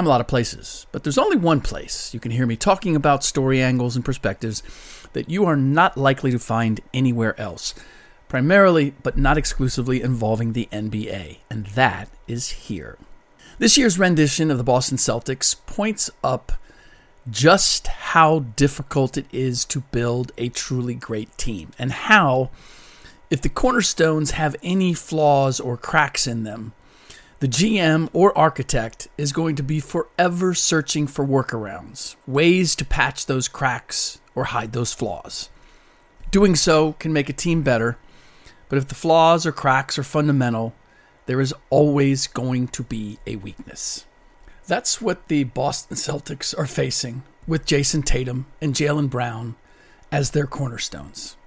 [0.00, 2.96] I'm a lot of places, but there's only one place you can hear me talking
[2.96, 4.62] about story angles and perspectives
[5.12, 7.74] that you are not likely to find anywhere else,
[8.26, 12.96] primarily but not exclusively involving the NBA, and that is here.
[13.58, 16.52] This year's rendition of the Boston Celtics points up
[17.30, 22.48] just how difficult it is to build a truly great team, and how,
[23.28, 26.72] if the cornerstones have any flaws or cracks in them,
[27.40, 33.24] the GM or architect is going to be forever searching for workarounds, ways to patch
[33.24, 35.48] those cracks or hide those flaws.
[36.30, 37.96] Doing so can make a team better,
[38.68, 40.74] but if the flaws or cracks are fundamental,
[41.24, 44.04] there is always going to be a weakness.
[44.66, 49.56] That's what the Boston Celtics are facing with Jayson Tatum and Jaylen Brown
[50.12, 51.38] as their cornerstones.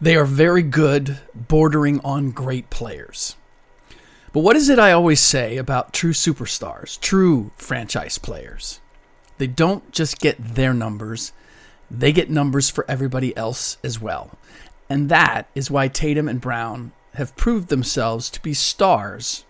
[0.00, 3.36] They are very good, bordering on great players.
[4.32, 8.80] But what is it I always say about true superstars, true franchise players?
[9.38, 11.32] They don't just get their numbers,
[11.90, 14.38] they get numbers for everybody else as well.
[14.88, 19.44] And that is why Tatum and Brown have proved themselves to be stars,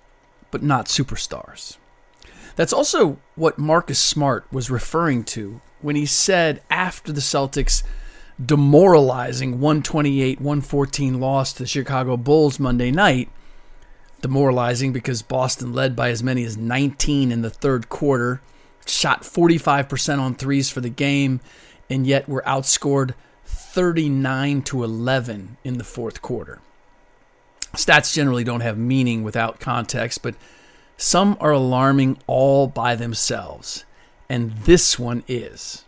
[0.50, 1.76] but not superstars.
[2.56, 7.82] That's also what Marcus Smart was referring to when he said after the Celtics
[8.42, 13.28] demoralizing 128 114 loss to the Chicago Bulls Monday night
[14.22, 18.40] demoralizing because Boston led by as many as 19 in the third quarter,
[18.86, 21.40] shot 45% on threes for the game,
[21.88, 23.14] and yet were outscored
[23.44, 26.60] 39 to 11 in the fourth quarter.
[27.74, 30.34] Stats generally don't have meaning without context, but
[30.96, 33.84] some are alarming all by themselves,
[34.28, 35.84] and this one is.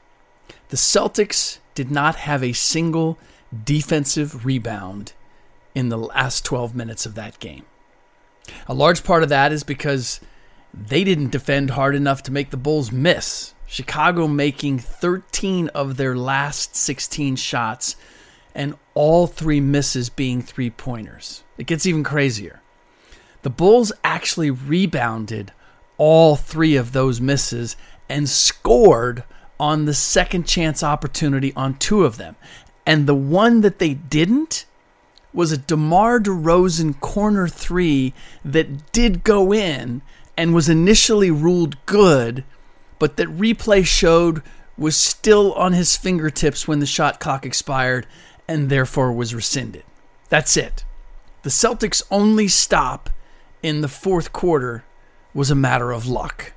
[0.68, 3.18] The Celtics did not have a single
[3.64, 5.12] defensive rebound
[5.74, 7.64] in the last 12 minutes of that game.
[8.66, 10.20] A large part of that is because
[10.72, 13.54] they didn't defend hard enough to make the Bulls miss.
[13.66, 17.96] Chicago making 13 of their last 16 shots
[18.54, 21.42] and all three misses being three pointers.
[21.56, 22.60] It gets even crazier.
[23.42, 25.52] The Bulls actually rebounded
[25.98, 27.76] all three of those misses
[28.08, 29.24] and scored
[29.58, 32.36] on the second chance opportunity on two of them.
[32.84, 34.66] And the one that they didn't
[35.32, 38.12] was a DeMar DeRozan corner three
[38.44, 40.02] that did go in
[40.36, 42.44] and was initially ruled good,
[42.98, 44.42] but that replay showed
[44.76, 48.06] was still on his fingertips when the shot clock expired
[48.48, 49.84] and therefore was rescinded.
[50.28, 50.84] That's it.
[51.42, 53.10] The Celtics' only stop
[53.62, 54.84] in the fourth quarter
[55.34, 56.52] was a matter of luck.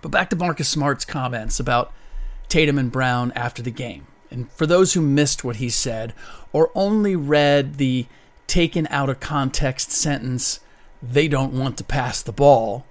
[0.00, 1.92] But back to Marcus Smart's comments about
[2.48, 4.06] Tatum and Brown after the game.
[4.32, 6.14] And for those who missed what he said
[6.52, 8.06] or only read the
[8.46, 10.60] taken out of context sentence,
[11.02, 12.86] they don't want to pass the ball,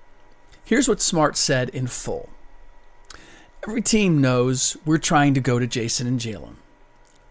[0.63, 2.29] here's what Smart said in full.
[3.67, 6.55] Every team knows we're trying to go to Jayson and Jaylen.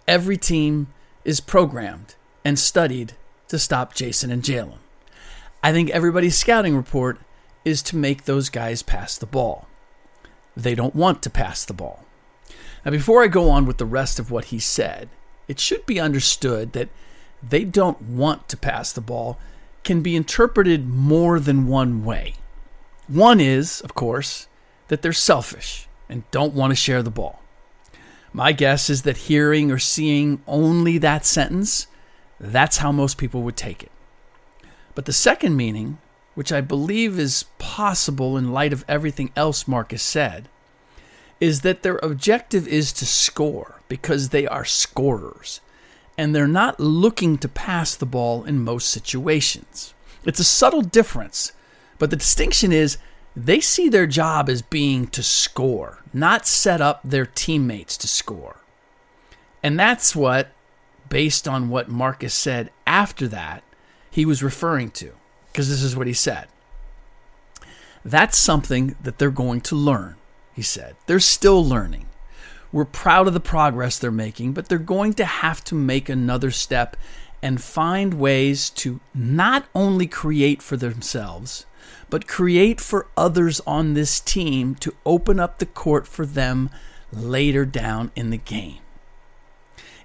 [0.07, 0.89] Every team
[1.25, 2.15] is programmed
[2.45, 3.15] and studied
[3.49, 4.79] to stop Jayson and Jaylen.
[5.63, 7.19] I think everybody's scouting report
[7.65, 9.67] is to make those guys pass the ball.
[10.57, 12.00] They don't want to pass the ball.
[12.85, 15.09] Now, before I go on with the rest of what he said,
[15.49, 16.89] it should be understood that
[17.43, 19.39] they don't want to pass the ball
[19.83, 22.35] can be interpreted more than one way.
[23.09, 24.47] One is, of course,
[24.89, 27.43] that they're selfish and don't want to share the ball.
[28.33, 31.89] My guess is that hearing or seeing only that sentence,
[32.39, 33.91] that's how most people would take it.
[34.95, 35.99] But the second meaning,
[36.35, 40.49] which I believe is possible in light of everything else Marcus said,
[41.41, 45.61] is that their objective is to score because they are scorers
[46.19, 49.95] and they're not looking to pass the ball in most situations.
[50.25, 51.53] It's a subtle difference,
[51.99, 52.99] but the distinction is
[53.35, 58.61] they see their job as being to score, not set up their teammates to score.
[59.63, 60.49] And that's what,
[61.09, 63.63] based on what Marcus said after that,
[64.11, 65.13] he was referring to,
[65.47, 66.49] because this is what he said.
[68.05, 70.17] That's something that they're going to learn,
[70.55, 70.97] he said.
[71.07, 72.07] They're still learning.
[72.73, 76.51] We're proud of the progress they're making, but they're going to have to make another
[76.51, 76.97] step
[77.43, 81.67] and find ways to not only create for themselves,
[82.11, 86.71] but create for others on this team to open up the court for them
[87.13, 88.79] later down in the game.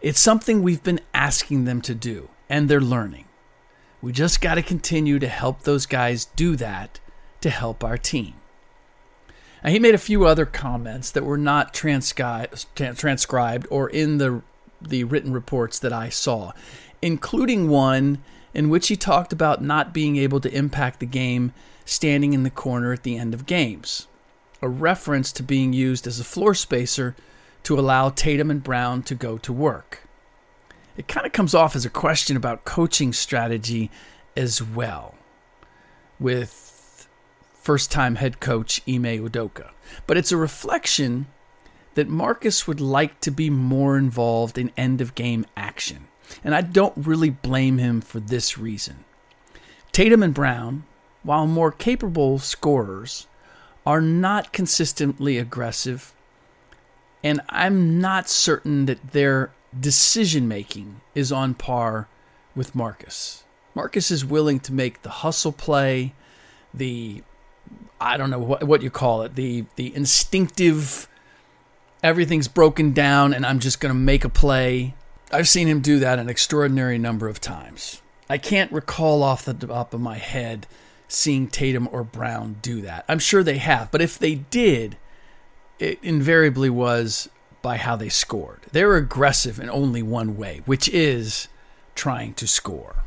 [0.01, 3.25] It's something we've been asking them to do, and they're learning.
[4.01, 6.99] We just got to continue to help those guys do that
[7.41, 8.35] to help our team.
[9.67, 14.41] He made a few other comments that were not transcribed or in the,
[14.79, 16.51] the written reports that I saw,
[17.01, 18.19] including one
[18.53, 21.51] in which he talked about not being able to impact the game
[21.83, 24.07] standing in the corner at the end of games,
[24.61, 27.15] a reference to being used as a floor spacer
[27.63, 30.07] to allow Tatum and Brown to go to work.
[30.95, 33.91] It kind of comes off as a question about coaching strategy
[34.37, 35.15] as well,
[36.19, 36.64] with
[37.65, 39.71] first time head coach Ime Udoka.
[40.07, 41.27] But it's a reflection
[41.95, 46.07] that Marcus would like to be more involved in end of game action.
[46.43, 49.05] And I don't really blame him for this reason.
[49.91, 50.83] Tatum and Brown
[51.25, 53.25] while more capable scorers,
[53.83, 56.13] are not consistently aggressive,
[57.23, 62.07] and I'm not certain that their decision making is on par
[62.55, 63.43] with Marcus.
[63.73, 66.13] Marcus is willing to make the hustle play,
[66.71, 67.23] the
[67.99, 71.07] I don't know what, what you call it, the the instinctive
[72.03, 74.93] everything's broken down and I'm just going to make a play.
[75.31, 78.01] I've seen him do that an extraordinary number of times.
[78.29, 80.67] I can't recall off the top of my head
[81.07, 83.05] seeing Tatum or Brown do that.
[83.07, 84.97] I'm sure they have, but if they did,
[85.79, 87.29] it invariably was
[87.61, 88.61] by how they scored.
[88.71, 91.47] They're aggressive in only one way, which is
[91.95, 93.03] trying to score.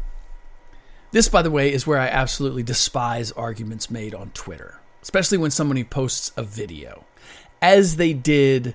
[1.11, 5.51] This, by the way, is where I absolutely despise arguments made on Twitter, especially when
[5.51, 7.07] somebody posts a video,
[7.63, 8.75] as they did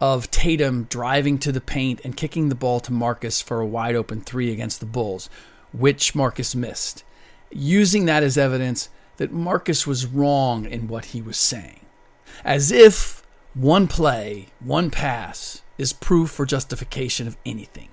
[0.00, 3.94] of Tatum driving to the paint and kicking the ball to Marcus for a wide
[3.94, 5.28] open three against the Bulls,
[5.72, 7.04] which Marcus missed
[7.50, 11.80] using that as evidence that Marcus was wrong in what he was saying.
[12.44, 13.22] As if
[13.54, 17.88] one play, one pass, is proof or justification of anything.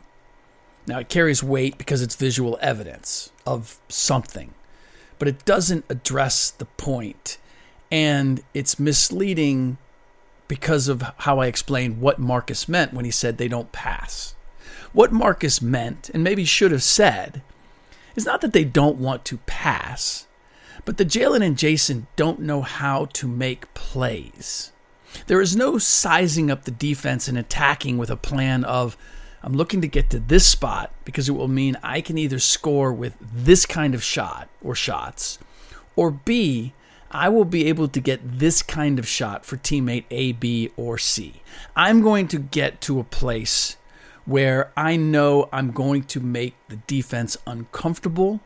[0.87, 4.53] Now, it carries weight because it's visual evidence of something,
[5.17, 7.37] but it doesn't address the point,
[7.91, 9.77] and it's misleading
[10.47, 14.35] because of how I explained what Marcus meant when he said they don't pass.
[14.93, 17.41] What Marcus meant, and maybe should have said,
[18.15, 20.27] is not that they don't want to pass,
[20.85, 24.71] but that Jaylen and Jayson don't know how to make plays.
[25.27, 28.95] There is no sizing up the defense and attacking with a plan of,
[29.45, 32.91] I'm looking to get to this spot because it will mean I can either score
[32.91, 35.37] with this kind of shot or shots,
[35.95, 36.73] or B,
[37.11, 40.97] I will be able to get this kind of shot for teammate A, B, or
[40.97, 41.43] C.
[41.75, 43.77] I'm going to get to a place
[44.25, 48.39] where I know I'm going to make the defense uncomfortable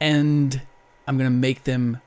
[0.00, 0.62] and
[1.08, 2.00] I'm going to make them,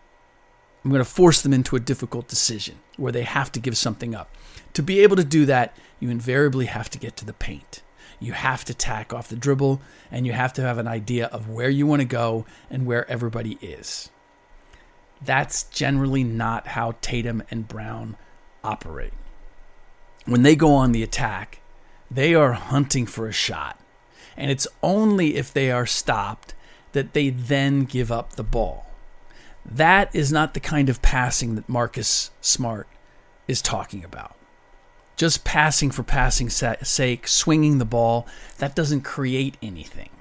[0.86, 4.16] I'm going to force them into a difficult decision where they have to give something
[4.16, 4.34] up.
[4.76, 7.82] To be able to do that, you invariably have to get to the paint.
[8.20, 11.50] You have to tack off the dribble and you have to have an idea of
[11.50, 14.10] where you want to go and where everybody is.
[15.22, 18.18] That's generally not how Tatum and Brown
[18.64, 19.14] operate.
[20.26, 21.62] When they go on the attack,
[22.12, 23.80] they are hunting for a shot.
[24.38, 26.54] And it's only if they are stopped
[26.92, 28.88] that they then give up the ball.
[29.66, 32.88] That is not the kind of passing that Marcus Smart
[33.48, 34.36] is talking about.
[35.20, 38.26] Just passing for passing's sake, swinging the ball,
[38.60, 40.12] that doesn't create anything.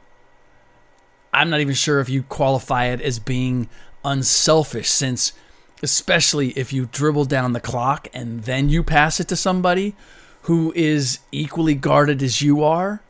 [1.33, 3.69] I'm not even sure if you qualify it as being
[4.05, 5.35] unselfish, since,
[5.85, 9.95] especially if you dribble down the clock and then you pass it to somebody
[10.43, 13.01] who is equally guarded as you are,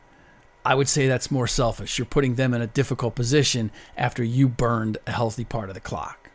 [0.63, 1.97] I would say that's more selfish.
[1.97, 5.81] You're putting them in a difficult position after you burned a healthy part of the
[5.81, 6.29] clock.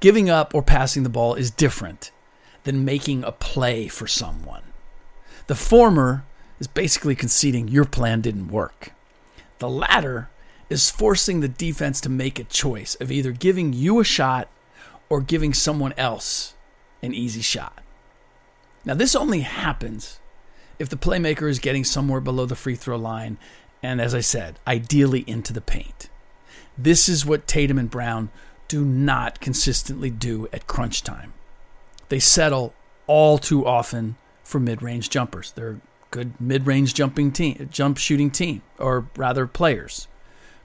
[0.00, 2.12] Giving up or passing the ball is different
[2.64, 4.62] than making a play for someone.
[5.46, 6.24] The former
[6.60, 8.92] is basically conceding your plan didn't work.
[9.58, 10.28] The latter
[10.70, 14.48] is forcing the defense to make a choice of either giving you a shot
[15.08, 16.54] or giving someone else
[17.02, 17.82] an easy shot.
[18.84, 20.20] Now, this only happens
[20.78, 23.38] if the playmaker is getting somewhere below the free throw line,
[23.82, 26.08] and as I said, ideally into the paint.
[26.78, 28.30] This is what Tatum and Brown
[28.68, 31.34] do not consistently do at crunch time.
[32.12, 32.74] They settle
[33.06, 35.50] all too often for mid-range jumpers.
[35.52, 40.08] They're a good mid-range jumping team, jump shooting team, or rather players.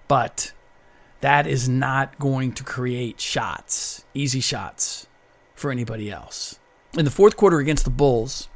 [0.09, 0.51] But
[1.21, 5.07] that is not going to create shots, easy shots
[5.55, 6.59] for anybody else.
[6.97, 8.49] In the fourth quarter against the Bulls,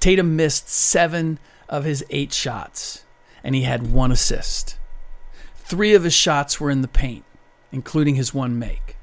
[0.00, 3.04] Tatum missed seven of his eight shots,
[3.44, 4.76] and he had one assist.
[5.54, 7.24] Three of his shots were in the paint,
[7.70, 8.96] including his one make.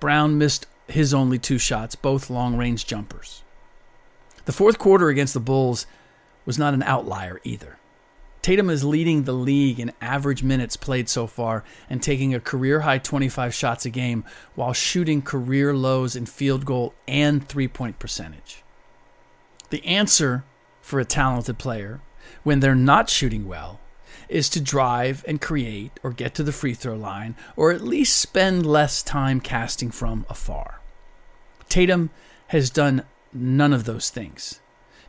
[0.00, 3.42] Brown missed his only two shots, both long range jumpers.
[4.44, 5.86] The fourth quarter against the Bulls
[6.44, 7.78] was not an outlier either.
[8.42, 12.80] Tatum is leading the league in average minutes played so far and taking a career
[12.80, 14.24] high 25 shots a game
[14.56, 18.64] while shooting career lows in field goal and three point percentage.
[19.70, 20.44] The answer
[20.80, 22.00] for a talented player
[22.42, 23.78] when they're not shooting well
[24.28, 28.18] is to drive and create or get to the free throw line or at least
[28.18, 30.81] spend less time casting from afar.
[31.72, 32.10] Tatum
[32.48, 33.02] has done
[33.32, 34.60] none of those things,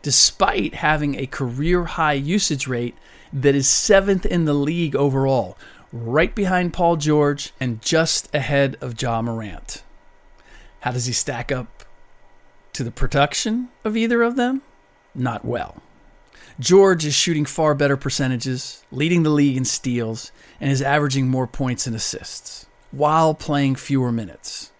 [0.01, 2.95] despite having a career high usage rate
[3.33, 5.57] that is seventh in the league overall,
[5.91, 9.83] right behind Paul George and just ahead of Ja Morant.
[10.79, 11.83] How does he stack up
[12.71, 14.61] to the production of either of them?
[15.13, 15.83] Not well.
[16.61, 21.45] George is shooting far better percentages, leading the league in steals, and is averaging more
[21.45, 24.71] points and assists while playing fewer minutes.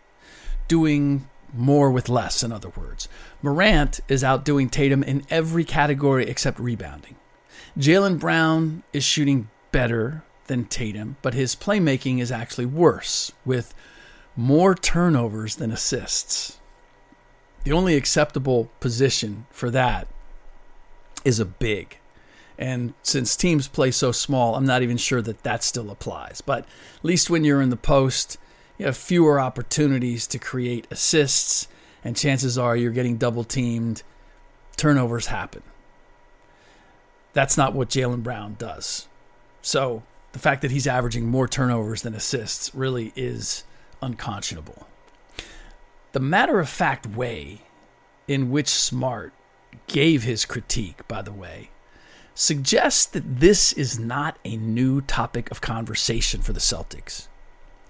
[0.70, 3.08] Doing more with less, in other words.
[3.42, 7.16] Morant is outdoing Tatum in every category except rebounding.
[7.78, 13.74] Jaylen Brown is shooting better than Tatum, but his playmaking is actually worse, with
[14.36, 16.60] more turnovers than assists.
[17.64, 20.08] The only acceptable position for that
[21.24, 21.98] is a big.
[22.58, 26.42] And since teams play so small, I'm not even sure that that still applies.
[26.42, 28.38] But at least when you're in the post,
[28.78, 31.68] you have fewer opportunities to create assists,
[32.04, 34.04] and chances are you're getting double teamed.
[34.76, 35.64] Turnovers happen.
[37.34, 39.08] That's not what Jaylen Brown does.
[39.62, 40.04] So
[40.34, 43.64] the fact that he's averaging more turnovers than assists really is
[44.02, 44.88] unconscionable.
[46.12, 47.62] The matter of fact way
[48.28, 49.34] in which Smart
[49.88, 51.70] gave his critique, by the way,
[52.36, 57.28] suggests that this is not a new topic of conversation for the Celtics.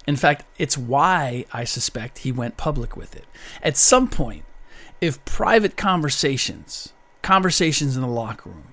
[0.06, 3.24] In fact, it's why I suspect he went public with it.
[3.62, 4.44] At some point,
[5.00, 6.92] if private conversations,
[7.22, 8.72] conversations in the locker room,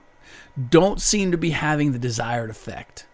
[0.70, 3.06] don't seem to be having the desired effect.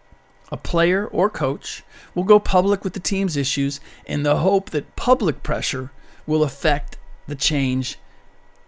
[0.51, 1.83] A player or coach
[2.15, 5.91] will go public with the team's issues in the hope that public pressure
[6.25, 6.97] will affect
[7.27, 7.97] the change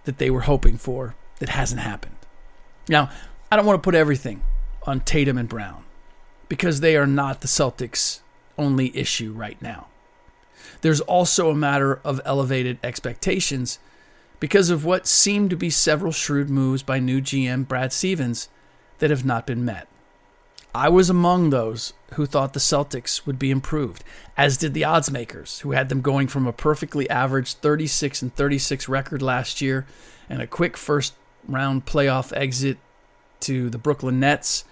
[0.03, 2.15] that they were hoping for that hasn't happened.
[2.87, 3.09] Now,
[3.51, 4.43] I don't want to put everything
[4.83, 5.83] on Tatum and Brown
[6.49, 8.19] because they are not the Celtics'
[8.59, 9.87] only issue right now.
[10.81, 13.79] There's also a matter of elevated expectations
[14.39, 18.49] because of what seem to be several shrewd moves by new GM Brad Stevens
[18.99, 19.87] that have not been met.
[20.73, 24.03] I was among those who thought the Celtics would be improved,
[24.37, 28.35] as did the odds makers, who had them going from a perfectly average 36 and
[28.35, 29.87] 36 record last year
[30.29, 31.15] and a quick first
[31.47, 32.77] round playoff exit
[33.39, 34.63] to the Brooklyn Nets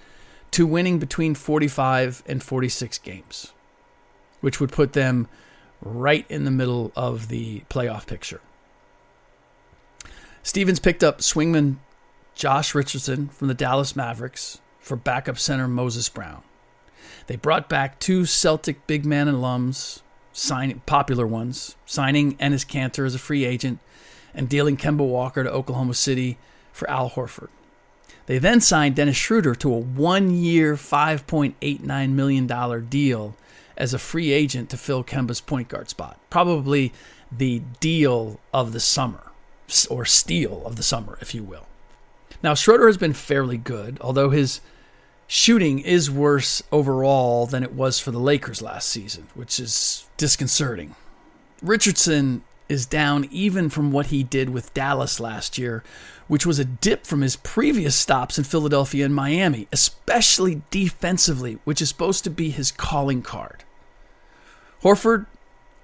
[0.52, 3.54] to winning between 45 and 46 games,
[4.42, 5.28] which would put them
[5.82, 8.42] right in the middle of the playoff picture.
[10.44, 11.78] Stevens picked up swingman
[12.36, 16.44] Josh Richardson from the Dallas Mavericks for backup center Moses Brown.
[17.28, 20.02] They brought back two Celtic big man alums,
[20.32, 23.80] signing popular ones, signing Enes Kanter as a free agent
[24.34, 26.38] and dealing Kemba Walker to Oklahoma City
[26.72, 27.50] for Al Horford.
[28.28, 33.36] They then signed Dennis Schroeder to a one-year, $5.89 million deal
[33.78, 36.20] as a free agent to fill Kemba's point guard spot.
[36.30, 36.94] Probably
[37.32, 39.32] the deal of the summer,
[39.90, 41.68] or steal of the summer, if you will.
[42.44, 44.62] Now, Schroeder has been fairly good, although his
[45.28, 50.96] shooting is worse overall than it was for the Lakers last season, which is disconcerting.
[51.62, 55.84] Richardson is down even from what he did with Dallas last year,
[56.28, 61.82] which was a dip from his previous stops in Philadelphia and Miami, especially defensively, which
[61.82, 63.64] is supposed to be his calling card.
[64.84, 65.26] Horford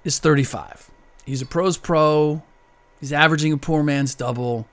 [0.04, 0.90] is 35.
[1.24, 2.42] He's a pro's pro.
[3.00, 4.68] He's averaging a poor man's double.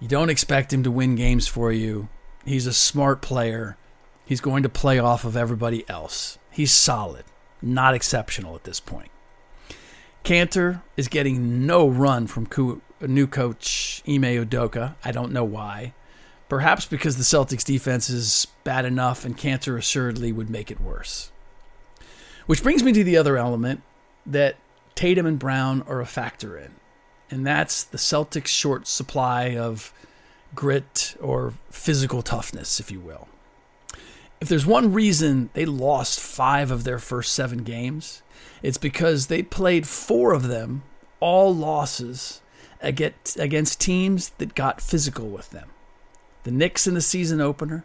[0.00, 2.08] You don't expect him to win games for you.
[2.44, 3.76] He's a smart player.
[4.24, 6.38] He's going to play off of everybody else.
[6.50, 7.24] He's solid,
[7.62, 9.10] not exceptional at this point.
[10.24, 12.48] Kanter is getting no run from
[13.00, 14.96] new coach Ime Udoka.
[15.04, 15.94] I don't know why.
[16.48, 21.30] Perhaps because the Celtics defense is bad enough and Kanter assuredly would make it worse.
[22.46, 23.82] Which brings me to the other element
[24.24, 24.56] that
[24.94, 26.72] Tatum and Brown are a factor in,
[27.30, 29.92] and that's the Celtics' short supply of
[30.54, 33.28] grit or physical toughness, if you will.
[34.40, 38.22] If there's one reason they lost five of their first seven games,
[38.62, 40.82] it's because they played four of them,
[41.20, 42.42] all losses,
[42.80, 45.70] against teams that got physical with them.
[46.44, 47.84] The Knicks in the season opener,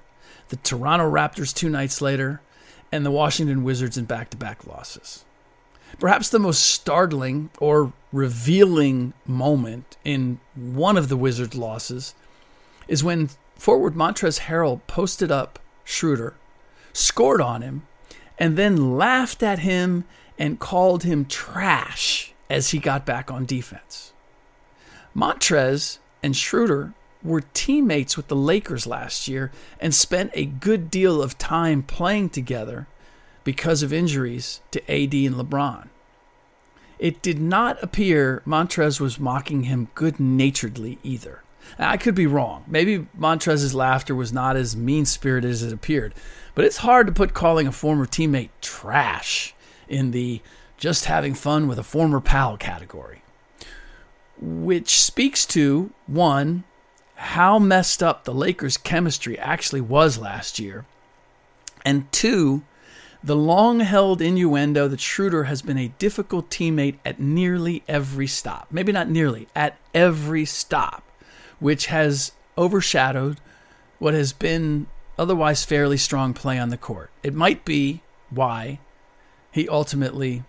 [0.50, 2.42] the Toronto Raptors two nights later,
[2.92, 5.24] and the Washington Wizards in back to back losses.
[6.00, 12.16] Perhaps the most startling or revealing moment in one of the Wizards' losses
[12.88, 16.36] is when forward Montrezl Harrell posted up Schroeder,
[16.94, 17.84] scored on him,
[18.38, 20.06] and then laughed at him
[20.38, 24.14] and called him trash as he got back on defense.
[25.16, 26.94] Montrez and Schroeder
[27.24, 32.30] were teammates with the Lakers last year and spent a good deal of time playing
[32.30, 32.88] together
[33.44, 35.88] because of injuries to AD and LeBron.
[37.00, 41.42] It did not appear Montrez was mocking him good naturedly either.
[41.80, 42.64] I could be wrong.
[42.68, 46.14] Maybe Montrez's laughter was not as mean spirited as it appeared,
[46.54, 49.56] but it's hard to put calling a former teammate trash
[49.88, 50.42] in the
[50.78, 53.22] just having fun with a former pal category.
[54.40, 56.64] Which speaks to one,
[57.22, 60.86] how messed up the Lakers' chemistry actually was last year,
[61.86, 62.64] and two,
[63.24, 68.68] the long held innuendo that Schroeder has been a difficult teammate at nearly every stop.
[68.72, 71.04] Maybe not nearly, at every stop,
[71.60, 73.40] which has overshadowed
[74.00, 77.12] what has been otherwise fairly strong play on the court.
[77.22, 78.80] It might be why
[79.52, 80.44] he ultimately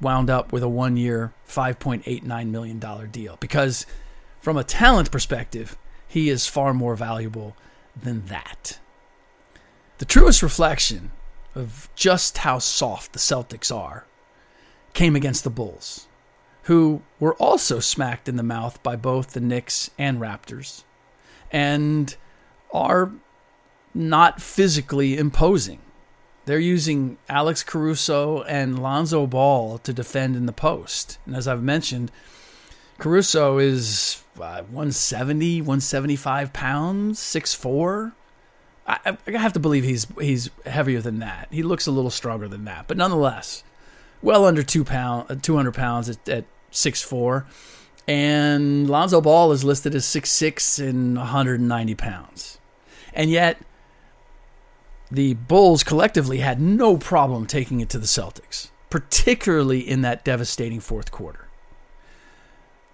[0.00, 3.36] wound up with a one year, $5.89 million deal.
[3.40, 3.86] Because
[4.40, 5.76] from a talent perspective,
[6.10, 7.56] he is far more valuable
[7.94, 8.80] than that.
[9.98, 11.12] The truest reflection
[11.54, 14.06] of just how soft the Celtics are
[14.92, 16.08] came against the Bulls,
[16.64, 20.82] who were also smacked in the mouth by both the Knicks and Raptors,
[21.52, 22.16] and
[22.72, 23.12] are
[23.94, 25.78] not physically imposing.
[26.44, 31.18] They're using Alex Caruso and Lonzo Ball to defend in the post.
[31.24, 32.10] And as I've mentioned,
[33.00, 38.12] Caruso is uh, 170, 175 pounds, 6'4.
[38.86, 41.48] I, I have to believe he's he's heavier than that.
[41.50, 43.64] He looks a little stronger than that, but nonetheless,
[44.20, 47.46] well under two pound, uh, 200 pounds at, at 6'4.
[48.06, 52.58] And Lonzo Ball is listed as 6'6 and 190 pounds.
[53.14, 53.58] And yet,
[55.10, 60.80] the Bulls collectively had no problem taking it to the Celtics, particularly in that devastating
[60.80, 61.49] fourth quarter.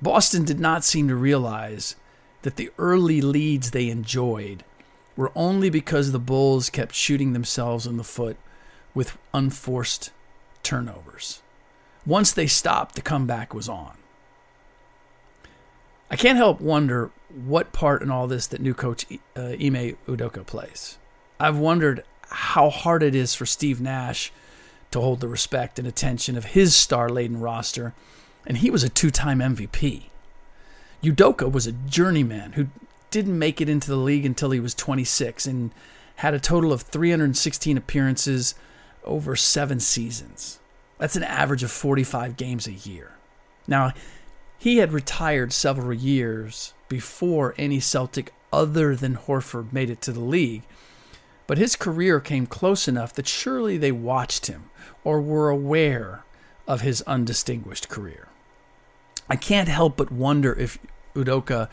[0.07, 1.97] Boston did not seem to realize
[2.43, 4.63] that the early leads they enjoyed
[5.17, 8.37] were only because the Bulls kept shooting themselves in the foot
[8.95, 10.13] with unforced
[10.63, 11.43] turnovers.
[12.07, 13.97] Once they stopped, the comeback was on.
[16.09, 20.47] I can't help wonder what part in all this that new coach uh, Ime Udoka
[20.47, 20.99] plays.
[21.41, 24.33] I've wondered how hard it is for Steve Nash
[24.93, 27.93] to hold the respect and attention of his star laden roster,
[28.47, 30.05] and he was a two time MVP.
[31.03, 32.69] Udoka was a journeyman who
[33.11, 35.71] didn't make it into the league until he was 26 and
[36.17, 38.55] had a total of 316 appearances
[39.05, 40.59] over seven seasons.
[40.99, 43.13] That's an average of 45 games a year.
[43.67, 43.93] Now,
[44.59, 50.21] he had retired several years before any Celtic other than Horford made it to the
[50.21, 50.63] league,
[51.47, 54.71] but his career came close enough that surely they watched him
[55.05, 56.25] or were aware
[56.67, 58.29] of his undistinguished career.
[59.29, 60.79] I can't help but wonder if
[61.15, 61.69] Udoka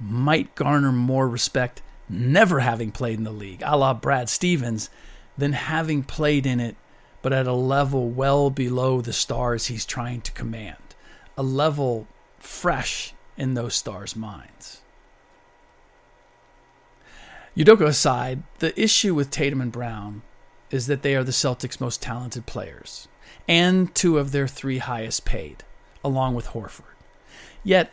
[0.00, 4.90] might garner more respect never having played in the league, a la Brad Stevens,
[5.36, 6.76] than having played in it,
[7.22, 10.76] but at a level well below the stars he's trying to command,
[11.36, 12.06] a level
[12.38, 14.82] fresh in those stars' minds.
[17.56, 20.22] Udoka aside, the issue with Tatum and Brown
[20.70, 23.08] is that they are the Celtics' most talented players
[23.48, 25.64] and two of their three highest paid,
[26.06, 26.94] along with Horford.
[27.62, 27.92] Yet,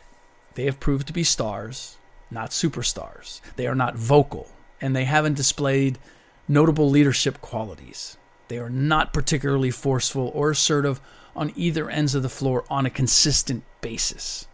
[0.54, 1.96] they have proved to be stars,
[2.30, 3.40] not superstars.
[3.56, 4.48] They are not vocal,
[4.80, 5.98] and they haven't displayed
[6.46, 8.16] notable leadership qualities.
[8.48, 11.00] They are not particularly forceful or assertive
[11.34, 14.46] on either ends of the floor on a consistent basis.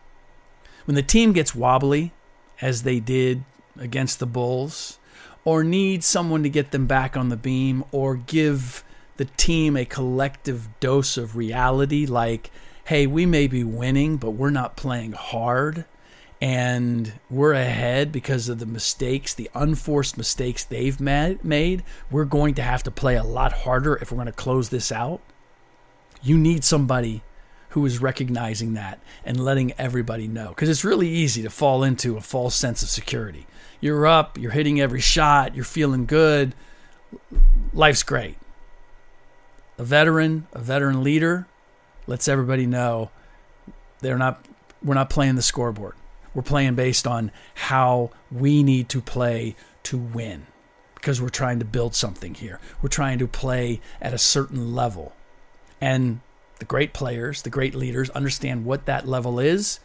[0.87, 2.13] When the team gets wobbly,
[2.61, 3.45] as they did
[3.79, 4.99] against the Bulls,
[5.45, 8.85] or need someone to get them back on the beam, or give
[9.17, 12.51] the team a collective dose of reality, like,
[12.85, 15.85] hey, we may be winning, but we're not playing hard
[16.41, 22.63] and we're ahead because of the mistakes, the unforced mistakes they've made, we're going to
[22.63, 25.21] have to play a lot harder if we're going to close this out.
[26.23, 27.23] You need somebody
[27.71, 32.17] who is recognizing that and letting everybody know because it's really easy to fall into
[32.17, 33.47] a false sense of security.
[33.81, 36.55] You're up, you're hitting every shot, you're feeling good.
[37.73, 38.37] Life's great.
[39.79, 41.47] A veteran, a veteran leader
[42.11, 43.09] lets everybody know
[44.01, 44.45] they're not
[44.83, 45.95] we're not playing the scoreboard.
[46.35, 50.47] We're playing based on how we need to play to win
[50.95, 52.61] because we're trying to build something here.
[52.83, 55.13] We're trying to play at a certain level.
[55.81, 56.21] And
[56.59, 59.81] the great players, the great leaders understand what that level is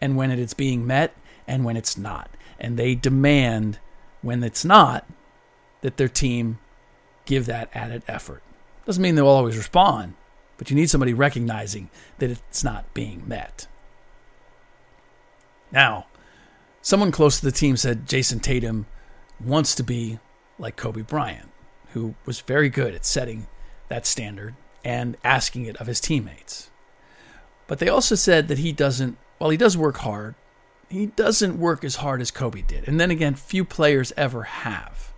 [0.00, 1.14] and when it's being met
[1.46, 2.30] and when it's not.
[2.58, 3.78] And they demand
[4.22, 5.06] when it's not
[5.80, 6.58] that their team
[7.24, 8.42] give that added effort.
[8.86, 10.14] Doesn't mean they'll always respond,
[10.56, 13.66] but you need somebody recognizing that it's not being met.
[15.72, 16.06] Now,
[16.82, 18.86] someone close to the team said Jayson Tatum
[19.40, 20.18] wants to be
[20.58, 21.50] like Kobe Bryant,
[21.92, 23.46] who was very good at setting
[23.88, 26.70] that standard and asking it of his teammates.
[27.66, 30.34] But they also said that he doesn't, while he does work hard,
[30.88, 32.86] he doesn't work as hard as Kobe did.
[32.86, 35.13] And then again, few players ever have.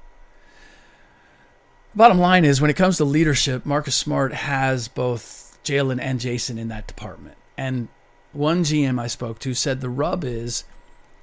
[1.96, 6.58] Bottom line is, when it comes to leadership, Marcus Smart has both Jaylen and Jayson
[6.58, 7.38] in that department.
[7.56, 7.88] And
[8.34, 10.64] one GM I spoke to said the rub is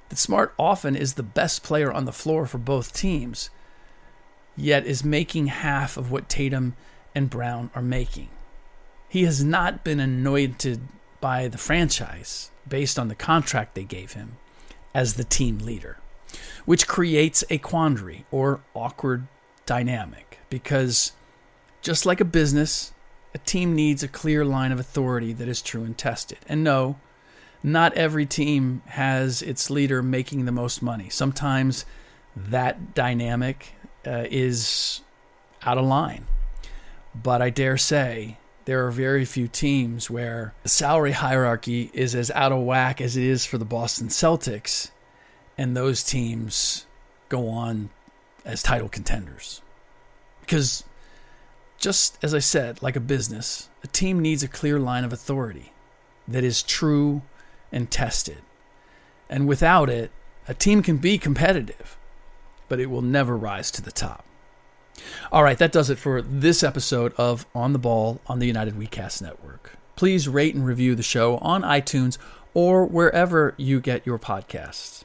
[0.08, 3.50] that Smart often is the best player on the floor for both teams,
[4.56, 6.74] yet is making half of what Tatum
[7.14, 8.30] and Brown are making.
[9.08, 10.80] He has not been anointed
[11.20, 14.38] by the franchise based on the contract they gave him
[14.92, 15.98] as the team leader,
[16.64, 19.28] which creates a quandary or awkward
[19.66, 21.10] dynamic because
[21.82, 22.92] just like a business,
[23.34, 26.38] a team needs a clear line of authority that is true and tested.
[26.48, 26.94] And no,
[27.60, 31.08] not every team has its leader making the most money.
[31.08, 31.84] Sometimes
[32.36, 33.72] that dynamic
[34.06, 35.00] uh, is
[35.64, 36.26] out of line.
[37.12, 42.30] But I dare say there are very few teams where the salary hierarchy is as
[42.30, 44.92] out of whack as it is for the Boston Celtics,
[45.58, 46.86] and those teams
[47.28, 47.90] go on
[48.44, 49.60] as title contenders.
[50.44, 50.84] Because
[51.78, 55.72] just as I said, like a business, a team needs a clear line of authority
[56.28, 57.22] that is true
[57.72, 58.38] and tested.
[59.28, 60.10] And without it,
[60.46, 61.96] a team can be competitive,
[62.68, 64.24] but it will never rise to the top.
[65.32, 68.74] All right, that does it for this episode of On the Ball on the United
[68.74, 69.76] WeCast Network.
[69.96, 72.18] Please rate and review the show on iTunes
[72.52, 75.04] or wherever you get your podcasts.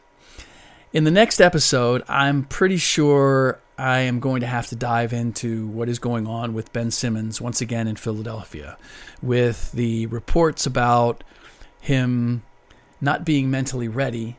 [0.91, 5.68] In the next episode, I'm pretty sure I am going to have to dive into
[5.68, 8.78] what is going on with Ben Simmons once again in Philadelphia,
[9.22, 11.24] with the reports about
[11.80, 12.44] him
[13.00, 14.36] not being mentally ready,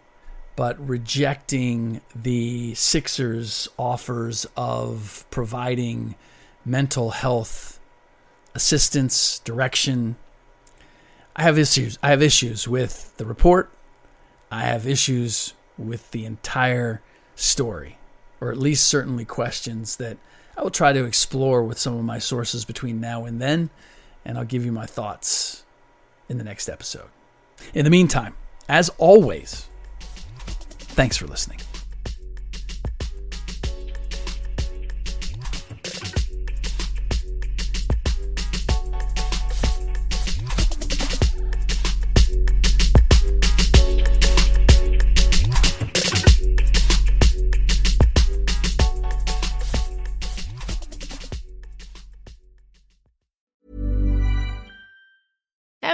[0.56, 6.16] but rejecting the Sixers' offers of providing
[6.62, 7.80] mental health
[8.54, 10.16] assistance, direction.
[11.34, 11.98] I have issues.
[12.02, 13.72] I have issues with the report.
[14.52, 17.00] I have issues with the entire
[17.36, 17.96] story
[18.40, 20.16] or at least certainly questions that
[20.56, 23.70] I will try to explore with some of my sources between now and then,
[24.24, 25.64] and I'll give you my thoughts
[26.28, 27.08] in the next episode.
[27.74, 28.34] In the meantime,
[28.68, 29.68] as always,
[30.78, 31.60] thanks for listening.